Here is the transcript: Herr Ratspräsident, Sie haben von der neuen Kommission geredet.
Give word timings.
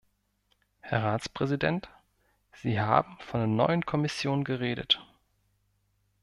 Herr 0.79 1.03
Ratspräsident, 1.03 1.87
Sie 2.53 2.79
haben 2.79 3.19
von 3.19 3.41
der 3.41 3.45
neuen 3.47 3.85
Kommission 3.85 4.43
geredet. 4.43 4.99